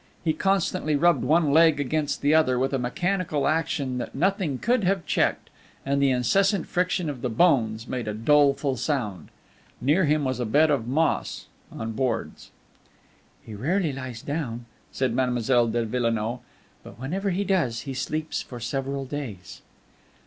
He 0.23 0.33
constantly 0.33 0.95
rubbed 0.95 1.23
one 1.23 1.51
leg 1.51 1.79
against 1.79 2.21
the 2.23 2.33
other, 2.33 2.57
with 2.57 2.73
a 2.73 2.79
mechanical 2.79 3.47
action 3.47 3.99
that 3.99 4.15
nothing 4.15 4.57
could 4.57 4.83
have 4.83 5.05
checked, 5.05 5.51
and 5.85 6.01
the 6.01 6.09
incessant 6.09 6.65
friction 6.65 7.07
of 7.07 7.21
the 7.21 7.29
bones 7.29 7.87
made 7.87 8.07
a 8.07 8.13
doleful 8.15 8.77
sound. 8.77 9.27
Near 9.79 10.05
him 10.05 10.23
was 10.23 10.39
a 10.39 10.45
bed 10.47 10.71
of 10.71 10.87
moss 10.87 11.45
on 11.71 11.91
boards. 11.91 12.49
"He 13.45 13.53
very 13.53 13.69
rarely 13.69 13.93
lies 13.93 14.23
down," 14.23 14.65
said 14.91 15.13
Mademoiselle 15.13 15.67
de 15.67 15.85
Villenoix; 15.85 16.39
"but 16.81 16.99
whenever 16.99 17.29
he 17.29 17.43
does, 17.43 17.81
he 17.81 17.93
sleeps 17.93 18.41
for 18.41 18.59
several 18.59 19.05
days." 19.05 19.61